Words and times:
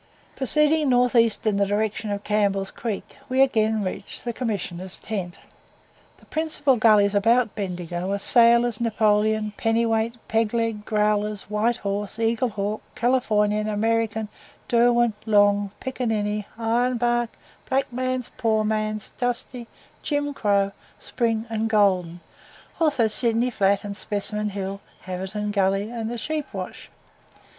Proceeding 0.35 0.89
north 0.89 1.15
east 1.15 1.45
in 1.45 1.57
the 1.57 1.65
direction 1.67 2.09
of 2.09 2.23
Campbell's 2.23 2.71
Creek, 2.71 3.17
we 3.29 3.39
again 3.43 3.83
reach 3.83 4.23
the 4.23 4.33
Commissioners' 4.33 4.97
tent. 4.97 5.37
The 6.17 6.25
principal 6.25 6.75
gullies 6.75 7.13
about 7.13 7.53
Bendigo 7.53 8.11
are 8.11 8.17
Sailors's, 8.17 8.81
Napoleon, 8.81 9.53
Pennyweight, 9.57 10.15
Peg 10.27 10.55
Leg, 10.55 10.85
Growler's, 10.85 11.43
White 11.51 11.77
Horse, 11.77 12.17
Eagle 12.17 12.49
Hawk, 12.49 12.81
Californian, 12.95 13.69
American, 13.69 14.27
Derwent, 14.67 15.13
Long, 15.27 15.69
Picaninny, 15.79 16.47
Iron 16.57 16.97
Bark, 16.97 17.29
Black 17.69 17.93
Man's, 17.93 18.31
Poor 18.37 18.63
Man's, 18.63 19.11
Dusty, 19.11 19.67
Jim 20.01 20.33
Crow, 20.33 20.71
Spring, 20.97 21.45
and 21.47 21.69
Golden 21.69 22.21
also 22.79 23.07
Sydney 23.07 23.51
Flat, 23.51 23.83
and 23.83 23.95
Specimen 23.95 24.49
Hill 24.49 24.81
Haverton 25.01 25.51
Gully, 25.51 25.91
and 25.91 26.09
the 26.09 26.17
Sheep 26.17 26.51
wash. 26.51 26.89